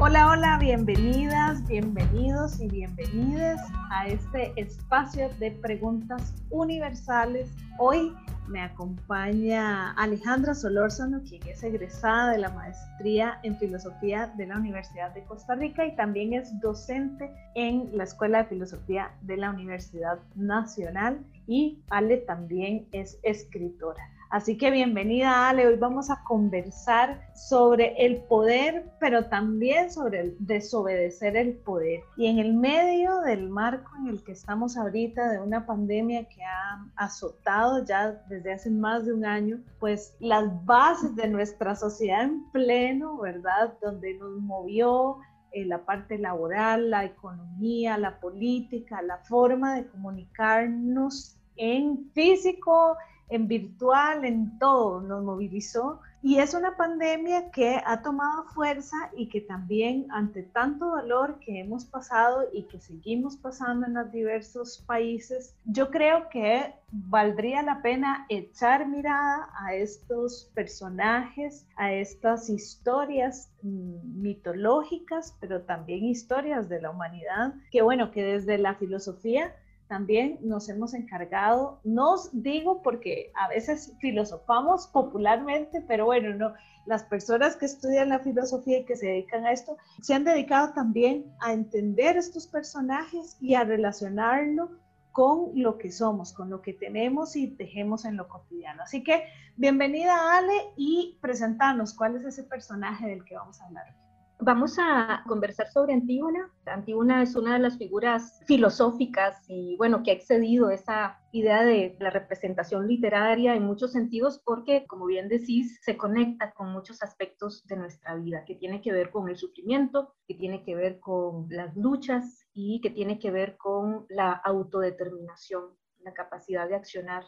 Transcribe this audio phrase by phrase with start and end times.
[0.00, 7.50] Hola, hola, bienvenidas, bienvenidos y bienvenidas a este espacio de preguntas universales.
[7.80, 8.14] Hoy
[8.46, 15.12] me acompaña Alejandra Solórzano, quien es egresada de la maestría en filosofía de la Universidad
[15.14, 20.20] de Costa Rica y también es docente en la Escuela de Filosofía de la Universidad
[20.36, 21.18] Nacional
[21.48, 24.17] y Ale también es escritora.
[24.30, 30.36] Así que bienvenida Ale, hoy vamos a conversar sobre el poder, pero también sobre el
[30.38, 32.02] desobedecer el poder.
[32.18, 36.44] Y en el medio del marco en el que estamos ahorita de una pandemia que
[36.44, 42.24] ha azotado ya desde hace más de un año, pues las bases de nuestra sociedad
[42.24, 43.78] en pleno, ¿verdad?
[43.80, 45.16] Donde nos movió
[45.52, 52.96] eh, la parte laboral, la economía, la política, la forma de comunicarnos en físico,
[53.28, 56.00] en virtual, en todo, nos movilizó.
[56.20, 61.60] Y es una pandemia que ha tomado fuerza y que también ante tanto dolor que
[61.60, 67.82] hemos pasado y que seguimos pasando en los diversos países, yo creo que valdría la
[67.82, 76.80] pena echar mirada a estos personajes, a estas historias mm, mitológicas, pero también historias de
[76.80, 79.54] la humanidad, que bueno, que desde la filosofía
[79.88, 86.54] también nos hemos encargado, no os digo porque a veces filosofamos popularmente, pero bueno, no,
[86.86, 90.72] las personas que estudian la filosofía y que se dedican a esto se han dedicado
[90.72, 94.70] también a entender estos personajes y a relacionarlo
[95.12, 98.82] con lo que somos, con lo que tenemos y tejemos en lo cotidiano.
[98.82, 99.24] Así que
[99.56, 104.07] bienvenida Ale y presentarnos cuál es ese personaje del que vamos a hablar hoy.
[104.40, 106.52] Vamos a conversar sobre Antígona.
[106.66, 111.96] Antígona es una de las figuras filosóficas y bueno, que ha excedido esa idea de
[111.98, 117.66] la representación literaria en muchos sentidos porque, como bien decís, se conecta con muchos aspectos
[117.66, 121.48] de nuestra vida, que tiene que ver con el sufrimiento, que tiene que ver con
[121.50, 127.24] las luchas y que tiene que ver con la autodeterminación, la capacidad de accionar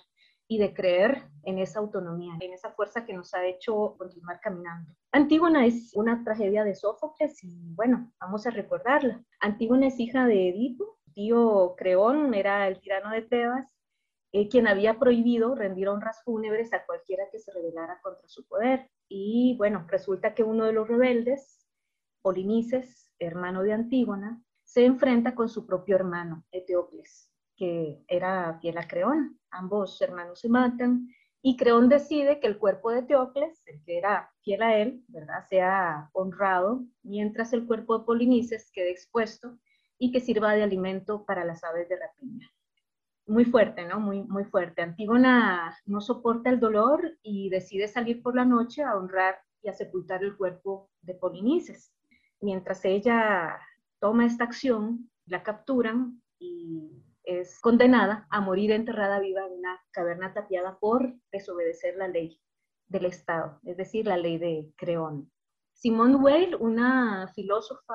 [0.50, 4.92] y de creer en esa autonomía, en esa fuerza que nos ha hecho continuar caminando.
[5.12, 9.24] Antígona es una tragedia de Sófocles y bueno, vamos a recordarla.
[9.38, 13.68] Antígona es hija de Edipo, tío Creón era el tirano de Tebas,
[14.32, 18.90] eh, quien había prohibido rendir honras fúnebres a cualquiera que se rebelara contra su poder.
[19.08, 21.64] Y bueno, resulta que uno de los rebeldes,
[22.22, 27.29] Polinices, hermano de Antígona, se enfrenta con su propio hermano, Eteocles
[27.60, 29.38] que era fiel a Creón.
[29.50, 31.08] Ambos hermanos se matan
[31.42, 35.44] y Creón decide que el cuerpo de Teocles, el que era fiel a él, ¿verdad?
[35.46, 39.58] sea honrado, mientras el cuerpo de Polinices quede expuesto
[39.98, 42.50] y que sirva de alimento para las aves de rapiña.
[43.26, 44.00] Muy fuerte, ¿no?
[44.00, 44.80] Muy, muy fuerte.
[44.80, 49.74] Antígona no soporta el dolor y decide salir por la noche a honrar y a
[49.74, 51.92] sepultar el cuerpo de Polinices.
[52.40, 53.58] Mientras ella
[53.98, 57.04] toma esta acción, la capturan y
[57.38, 62.40] es condenada a morir enterrada viva en una caverna tapiada por desobedecer la ley
[62.88, 65.30] del Estado, es decir, la ley de Creón.
[65.72, 67.94] Simone Weil, una filósofa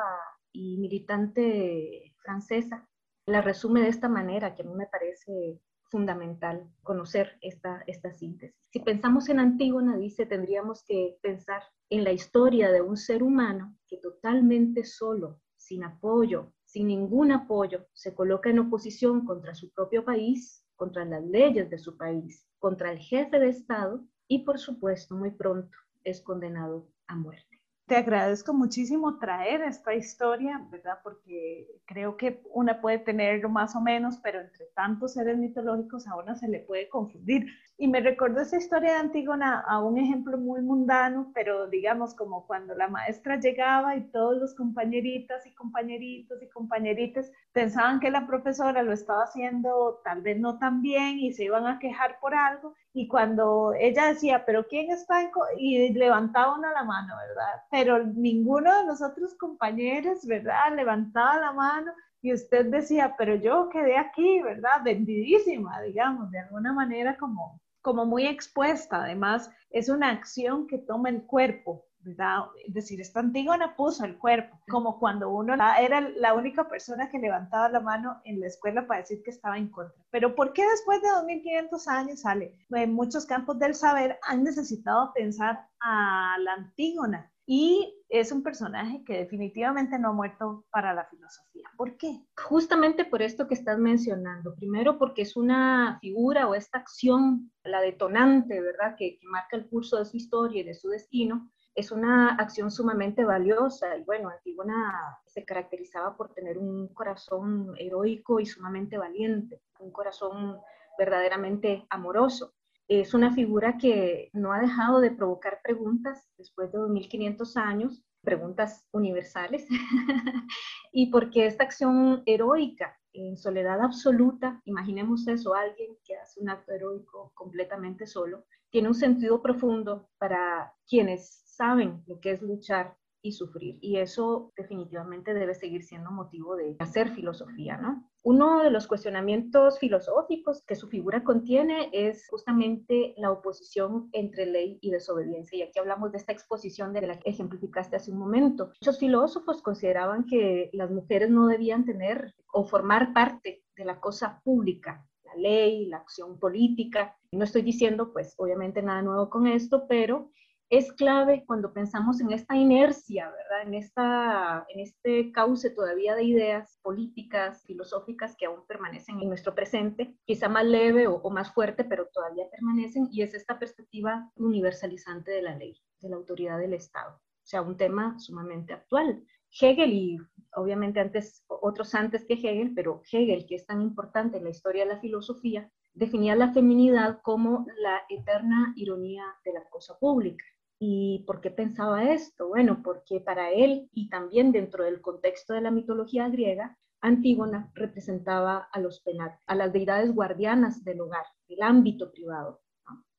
[0.52, 2.88] y militante francesa,
[3.28, 5.60] la resume de esta manera, que a mí me parece
[5.90, 8.56] fundamental conocer esta, esta síntesis.
[8.72, 13.78] Si pensamos en Antígona, dice, tendríamos que pensar en la historia de un ser humano
[13.88, 20.04] que totalmente solo, sin apoyo, sin ningún apoyo, se coloca en oposición contra su propio
[20.04, 25.16] país, contra las leyes de su país, contra el jefe de Estado y, por supuesto,
[25.16, 27.62] muy pronto es condenado a muerte.
[27.88, 30.98] Te agradezco muchísimo traer esta historia, ¿verdad?
[31.02, 36.18] Porque creo que una puede tenerlo más o menos, pero entre tantos seres mitológicos a
[36.18, 37.46] una se le puede confundir.
[37.78, 42.48] Y me recordó esa historia de Antígona a un ejemplo muy mundano, pero digamos como
[42.48, 48.28] cuando la maestra llegaba y todos los compañeritas y compañeritos y compañeritas pensaban que la
[48.28, 52.34] profesora lo estaba haciendo tal vez no tan bien y se iban a quejar por
[52.34, 52.76] algo.
[52.94, 55.22] Y cuando ella decía, pero ¿quién está?
[55.22, 57.64] En y levantaba una la mano, ¿verdad?
[57.72, 60.74] Pero ninguno de los otros compañeros, ¿verdad?
[60.74, 61.92] Levantaba la mano
[62.22, 64.82] y usted decía, pero yo quedé aquí, ¿verdad?
[64.84, 69.04] Vendidísima, digamos, de alguna manera como como muy expuesta.
[69.04, 72.46] Además, es una acción que toma el cuerpo, ¿verdad?
[72.66, 77.20] Es decir, esta Antígona puso el cuerpo, como cuando uno era la única persona que
[77.20, 80.04] levantaba la mano en la escuela para decir que estaba en contra.
[80.10, 82.58] Pero ¿por qué después de 2500 años sale?
[82.72, 89.04] En muchos campos del saber han necesitado pensar a la Antígona y es un personaje
[89.06, 91.70] que definitivamente no ha muerto para la filosofía.
[91.78, 92.22] ¿Por qué?
[92.36, 94.56] Justamente por esto que estás mencionando.
[94.56, 99.98] Primero porque es una figura o esta acción, la detonante, ¿verdad?, que, marca el curso
[99.98, 101.50] de su historia y de su destino.
[101.76, 108.40] es una acción sumamente valiosa y bueno, Antígona se caracterizaba por tener un corazón heroico
[108.40, 110.58] y sumamente valiente, un corazón
[110.98, 112.54] verdaderamente amoroso.
[112.88, 118.88] Es una figura que no ha dejado de provocar preguntas después de 2500 años, preguntas
[118.92, 119.68] universales,
[120.92, 126.74] y porque esta acción heroica en soledad absoluta, imaginemos eso, alguien que hace un acto
[126.74, 133.32] heroico completamente solo, tiene un sentido profundo para quienes saben lo que es luchar y
[133.32, 133.80] sufrir.
[133.82, 138.08] Y eso definitivamente debe seguir siendo motivo de hacer filosofía, ¿no?
[138.24, 144.78] Uno de los cuestionamientos filosóficos que su figura contiene es justamente la oposición entre ley
[144.82, 145.58] y desobediencia.
[145.58, 148.68] Y aquí hablamos de esta exposición de la que ejemplificaste hace un momento.
[148.82, 154.40] Muchos filósofos consideraban que las mujeres no debían tener o formar parte de la cosa
[154.44, 157.18] pública, la ley, la acción política.
[157.32, 160.32] No estoy diciendo, pues, obviamente nada nuevo con esto, pero
[160.70, 163.68] es clave cuando pensamos en esta inercia, ¿verdad?
[163.68, 169.54] En, esta, en este cauce todavía de ideas políticas, filosóficas que aún permanecen en nuestro
[169.54, 175.32] presente, quizá más leve o, más fuerte, pero todavía permanecen, y es esta perspectiva universalizante
[175.32, 177.16] de la ley, de la autoridad del Estado.
[177.16, 179.24] O sea, un tema sumamente actual.
[179.62, 180.18] Hegel y
[180.56, 184.84] obviamente antes, otros antes que Hegel, pero Hegel, que es tan importante en la historia
[184.84, 190.44] de la filosofía, definía la feminidad como la eterna ironía de la cosa pública.
[190.78, 192.50] ¿Y por qué pensaba esto?
[192.50, 198.68] Bueno, porque para él y también dentro del contexto de la mitología griega, Antígona representaba
[198.72, 202.62] a los penates, a las deidades guardianas del hogar, del ámbito privado.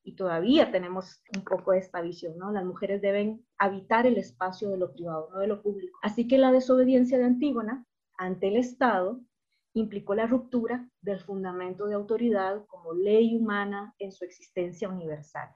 [0.03, 2.53] Y todavía tenemos un poco esta visión, ¿no?
[2.53, 5.99] Las mujeres deben habitar el espacio de lo privado, no de lo público.
[6.03, 7.87] Así que la desobediencia de Antígona
[8.19, 9.20] ante el Estado
[9.73, 15.49] implicó la ruptura del fundamento de autoridad como ley humana en su existencia universal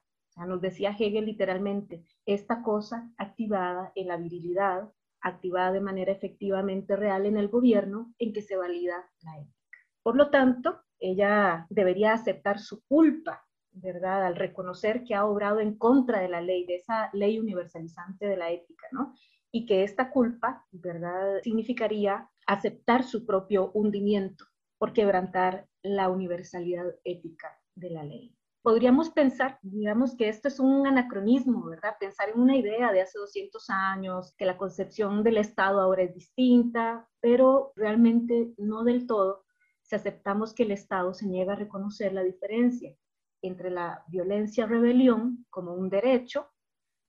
[0.46, 4.90] nos decía Hegel literalmente, esta cosa activada en la virilidad,
[5.20, 9.78] activada de manera efectivamente real en el gobierno, en que se valida la ética.
[10.02, 14.24] Por lo tanto, ella debería aceptar su culpa, ¿verdad?
[14.26, 18.36] Al reconocer que ha obrado en contra de la ley, de esa ley universalizante de
[18.36, 19.14] la ética, ¿no?
[19.52, 21.40] Y que esta culpa, ¿verdad?
[21.42, 24.44] Significaría aceptar su propio hundimiento
[24.78, 30.86] por quebrantar la universalidad ética de la ley podríamos pensar, digamos que esto es un
[30.86, 31.96] anacronismo, ¿verdad?
[31.98, 36.14] Pensar en una idea de hace 200 años, que la concepción del Estado ahora es
[36.14, 39.44] distinta, pero realmente no del todo
[39.90, 42.94] si aceptamos que el Estado se niega a reconocer la diferencia
[43.42, 46.46] entre la violencia-rebelión como un derecho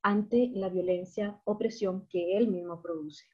[0.02, 3.26] ante la violencia-opresión que él mismo produce.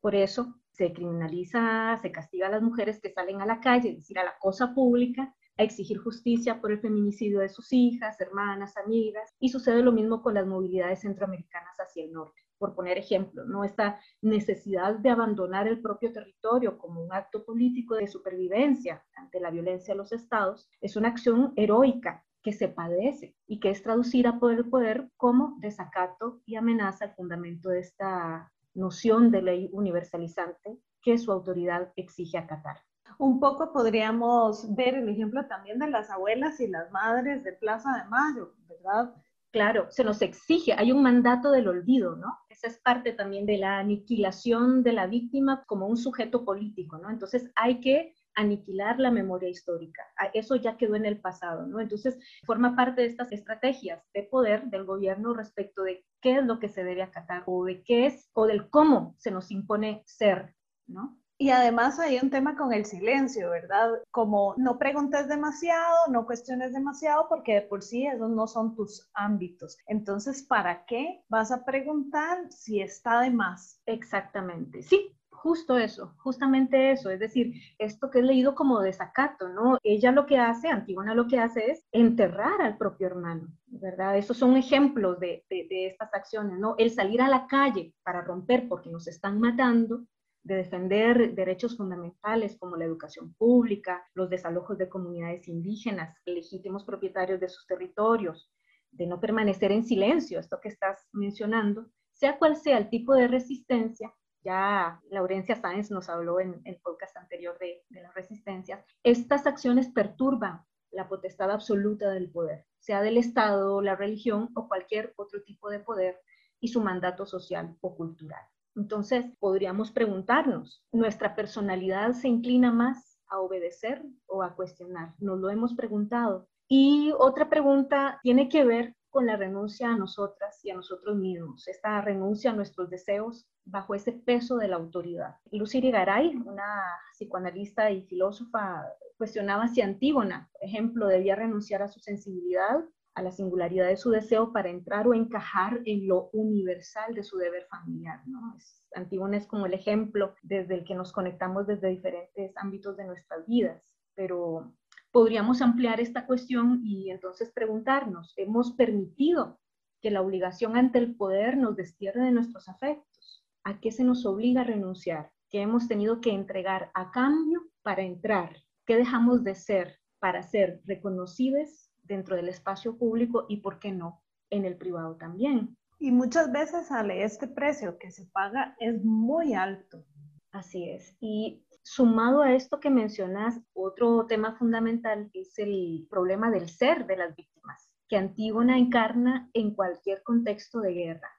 [0.00, 3.96] Por eso se criminaliza, se castiga a las mujeres que salen a la calle, es
[3.96, 8.76] decir, a la cosa pública, a exigir justicia por el feminicidio de sus hijas, hermanas,
[8.76, 12.42] amigas, y sucede lo mismo con las movilidades centroamericanas hacia el norte.
[12.58, 13.64] Por poner ejemplo, ¿no?
[13.64, 19.50] esta necesidad de abandonar el propio territorio como un acto político de supervivencia ante la
[19.50, 24.38] violencia de los estados es una acción heroica que se padece y que es traducida
[24.38, 30.78] por el poder como desacato y amenaza al fundamento de esta noción de ley universalizante
[31.02, 32.78] que su autoridad exige acatar.
[33.20, 37.90] Un poco podríamos ver el ejemplo también de las abuelas y las madres de Plaza
[37.92, 39.14] de Mayo, ¿verdad?
[39.50, 42.38] Claro, se nos exige, hay un mandato del olvido, ¿no?
[42.48, 47.10] Esa es parte también de la aniquilación de la víctima como un sujeto político, ¿no?
[47.10, 50.02] Entonces hay que aniquilar la memoria histórica.
[50.32, 51.78] Eso ya quedó en el pasado, ¿no?
[51.78, 56.58] Entonces forma parte de estas estrategias de poder del gobierno respecto de qué es lo
[56.58, 60.54] que se debe acatar o de qué es o del cómo se nos impone ser,
[60.86, 61.19] ¿no?
[61.40, 63.92] Y además hay un tema con el silencio, ¿verdad?
[64.10, 69.08] Como no preguntes demasiado, no cuestiones demasiado, porque de por sí esos no son tus
[69.14, 69.78] ámbitos.
[69.86, 73.80] Entonces, ¿para qué vas a preguntar si está de más?
[73.86, 75.16] Exactamente, sí.
[75.30, 79.78] Justo eso, justamente eso, es decir, esto que es leído como desacato, ¿no?
[79.82, 84.18] Ella lo que hace, Antígona lo que hace es enterrar al propio hermano, ¿verdad?
[84.18, 86.74] Esos son ejemplos de, de estas acciones, ¿no?
[86.76, 90.04] El salir a la calle para romper porque nos están matando,
[90.42, 97.40] de defender derechos fundamentales como la educación pública, los desalojos de comunidades indígenas, legítimos propietarios
[97.40, 98.50] de sus territorios,
[98.90, 103.28] de no permanecer en silencio, esto que estás mencionando, sea cual sea el tipo de
[103.28, 109.46] resistencia, ya Laurencia Sáenz nos habló en el podcast anterior de, de las resistencias, estas
[109.46, 115.42] acciones perturban la potestad absoluta del poder, sea del Estado, la religión o cualquier otro
[115.42, 116.20] tipo de poder
[116.58, 118.42] y su mandato social o cultural.
[118.76, 125.14] Entonces, podríamos preguntarnos, ¿nuestra personalidad se inclina más a obedecer o a cuestionar?
[125.18, 126.48] Nos lo hemos preguntado.
[126.68, 131.66] Y otra pregunta tiene que ver con la renuncia a nosotras y a nosotros mismos,
[131.66, 135.34] esta renuncia a nuestros deseos bajo ese peso de la autoridad.
[135.50, 138.86] Lucy Garay, una psicoanalista y filósofa,
[139.18, 142.84] cuestionaba si Antígona, por ejemplo, debía renunciar a su sensibilidad,
[143.20, 147.36] a la singularidad de su deseo para entrar o encajar en lo universal de su
[147.36, 148.20] deber familiar.
[148.26, 148.56] ¿no?
[148.94, 153.46] Antígona es como el ejemplo desde el que nos conectamos desde diferentes ámbitos de nuestras
[153.46, 154.72] vidas, pero
[155.12, 159.60] podríamos ampliar esta cuestión y entonces preguntarnos, ¿hemos permitido
[160.00, 163.44] que la obligación ante el poder nos destierre de nuestros afectos?
[163.64, 165.30] ¿A qué se nos obliga a renunciar?
[165.50, 168.56] ¿Qué hemos tenido que entregar a cambio para entrar?
[168.86, 174.22] ¿Qué dejamos de ser para ser reconocidos dentro del espacio público y, por qué no,
[174.50, 175.76] en el privado también?
[175.98, 180.04] Y muchas veces sale este precio que se paga es muy alto.
[180.52, 181.16] Así es.
[181.20, 187.16] Y Sumado a esto que mencionas, otro tema fundamental es el problema del ser de
[187.16, 191.30] las víctimas, que Antígona encarna en cualquier contexto de guerra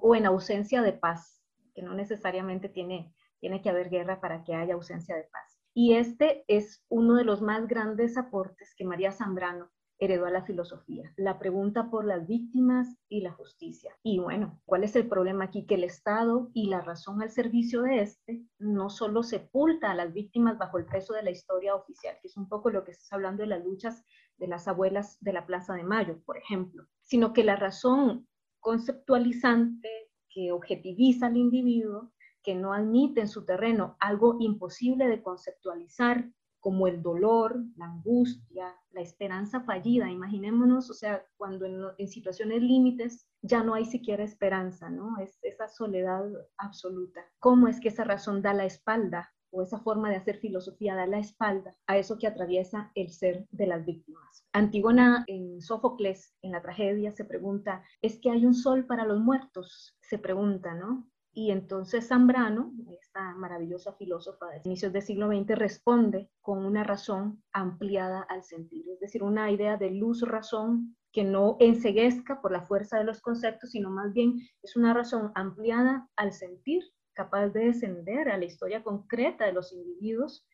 [0.00, 1.40] o en ausencia de paz,
[1.72, 5.60] que no necesariamente tiene, tiene que haber guerra para que haya ausencia de paz.
[5.72, 10.44] Y este es uno de los más grandes aportes que María Zambrano heredó a la
[10.44, 13.94] filosofía, la pregunta por las víctimas y la justicia.
[14.02, 15.66] Y bueno, ¿cuál es el problema aquí?
[15.66, 20.12] Que el Estado y la razón al servicio de este no solo sepulta a las
[20.14, 23.12] víctimas bajo el peso de la historia oficial, que es un poco lo que estás
[23.12, 24.02] hablando de las luchas
[24.38, 28.26] de las abuelas de la Plaza de Mayo, por ejemplo, sino que la razón
[28.58, 29.88] conceptualizante
[30.30, 32.10] que objetiviza al individuo,
[32.42, 36.30] que no admite en su terreno algo imposible de conceptualizar,
[36.60, 40.10] como el dolor, la angustia, la esperanza fallida.
[40.10, 45.18] Imaginémonos, o sea, cuando en, situaciones límites ya no hay siquiera esperanza, ¿no?
[45.18, 46.24] Es esa soledad
[46.58, 47.24] absoluta.
[47.38, 51.06] ¿Cómo es que esa razón da la espalda o esa forma de hacer filosofía da
[51.06, 54.46] la espalda a eso que atraviesa el ser de las víctimas?
[54.52, 59.20] Antígona en Sófocles, en la tragedia, se pregunta, ¿es que hay un sol para los
[59.20, 59.96] muertos?
[60.02, 61.08] Se pregunta, ¿no?
[61.40, 67.42] Y entonces Zambrano, esta maravillosa filósofa de inicios del siglo XX, responde con una razón
[67.54, 72.98] ampliada al sentido, es decir, una idea de luz-razón que no enseguezca por la fuerza
[72.98, 76.82] de los conceptos, sino más bien es una razón ampliada al sentir,
[77.14, 80.46] capaz de descender a la historia concreta de los individuos,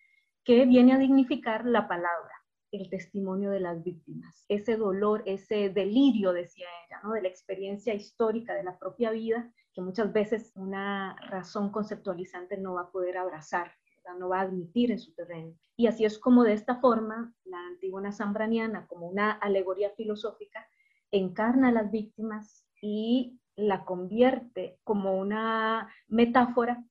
[0.44, 2.30] que viene a dignificar la palabra,
[2.70, 7.12] el testimonio de las víctimas, ese dolor, ese delirio, decía ella, ¿no?
[7.12, 12.72] de la experiencia histórica de la propia vida que muchas veces una razón conceptualizante no
[12.72, 13.72] va a poder abrazar,
[14.18, 15.54] no va a admitir en su terreno.
[15.76, 20.66] Y así es como de esta forma la Antígona Zambraniana, como una alegoría filosófica,
[21.10, 26.82] encarna a las víctimas y la convierte como una metáfora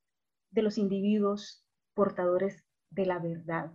[0.51, 1.65] de los individuos
[1.95, 3.71] portadores de la verdad,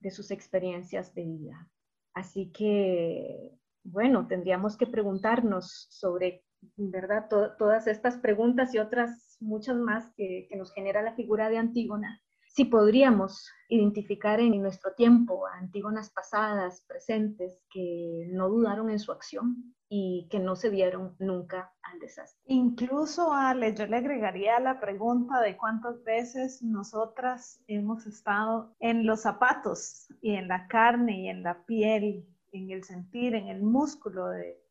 [0.00, 1.68] de sus experiencias de vida.
[2.14, 3.50] Así que,
[3.82, 6.44] bueno, tendríamos que preguntarnos sobre
[6.76, 7.28] ¿verdad?
[7.28, 12.64] todas estas preguntas y otras muchas más que, nos genera la figura de Antígona, si
[12.64, 19.74] podríamos identificar en nuestro tiempo a Antígonas pasadas, presentes, que no dudaron en su acción
[19.88, 22.40] y que no se dieron nunca al desastre.
[22.46, 29.22] Incluso, Ale, yo le agregaría la pregunta de cuántas veces nosotras hemos estado en los
[29.22, 34.28] zapatos y en la carne y en la piel, en el sentir, en el músculo
[34.28, 34.63] de,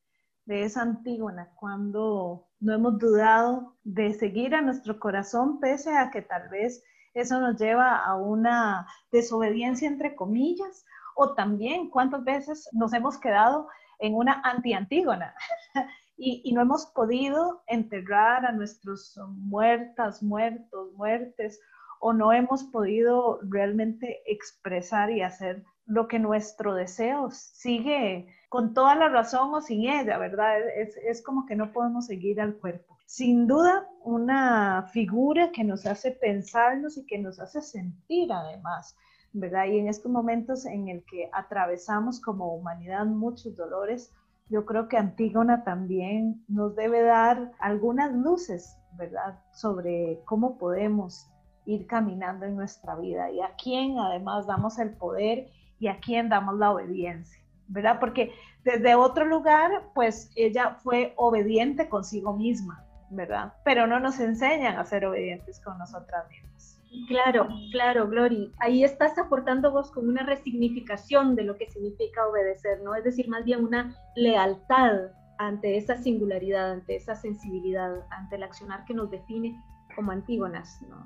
[0.46, 6.22] de esa Antígona, cuando no hemos dudado de seguir a nuestro corazón, pese a que
[6.22, 6.84] tal vez
[7.14, 10.86] eso nos lleva a una desobediencia entre comillas,
[11.16, 13.68] o también cuántas veces nos hemos quedado
[14.00, 15.34] en una anti-Antígona
[16.18, 21.60] y, y, no hemos podido enterrar a nuestros muertas, muertos, muertes,
[22.00, 28.96] o no hemos podido realmente expresar y hacer lo que nuestro deseo sigue con toda
[28.96, 30.60] la razón o sin ella, ¿verdad?
[30.78, 32.98] Es, es como que no podemos seguir al cuerpo.
[33.06, 38.96] Sin duda, una figura que nos hace pensarnos y que nos hace sentir además,
[39.34, 39.66] ¿verdad?
[39.66, 44.12] Y en estos momentos en el que atravesamos como humanidad muchos dolores,
[44.50, 49.40] yo creo que Antígona también nos debe dar algunas luces, ¿verdad?
[49.54, 51.30] Sobre cómo podemos
[51.66, 55.50] ir caminando en nuestra vida y a quién además damos el poder
[55.84, 57.44] y a quién damos la obediencia.
[57.68, 58.00] ¿verdad?
[58.00, 63.54] Porque desde otro lugar, pues ella fue obediente consigo misma, ¿verdad?
[63.66, 66.80] Pero no nos enseñan a ser obedientes con nosotras mismas.
[67.08, 68.52] Claro, claro, Glory.
[68.60, 72.94] Ahí estás aportando vos con una resignificación de lo que significa obedecer, ¿no?
[72.94, 78.86] Es decir, más bien una lealtad ante esa singularidad, ante esa sensibilidad, ante el accionar
[78.86, 79.60] que nos define
[79.96, 80.80] como Antígonas.
[80.90, 81.06] ¿no?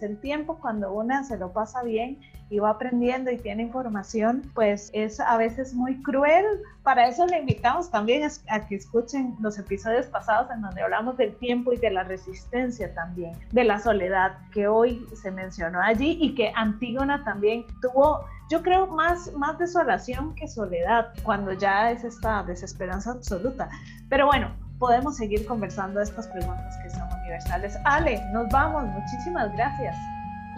[0.00, 4.90] El tiempo cuando una se lo pasa bien y va aprendiendo y tiene información, pues
[4.92, 6.44] es a veces muy cruel.
[6.82, 11.34] Para eso le invitamos también a que escuchen los episodios pasados en donde hablamos del
[11.36, 16.34] tiempo y de la resistencia también, de la soledad que hoy se mencionó allí y
[16.34, 22.44] que Antígona también tuvo yo creo más, más desolación que soledad, cuando ya es esta
[22.44, 23.68] desesperanza absoluta.
[24.08, 27.78] Pero bueno, podemos seguir conversando estas preguntas que son universales.
[27.84, 28.86] Ale, nos vamos.
[28.92, 29.96] Muchísimas gracias.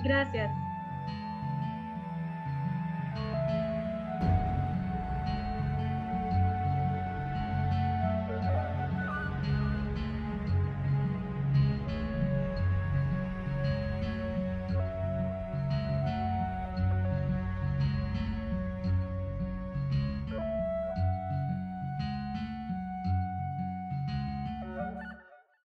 [0.02, 0.50] Gracias.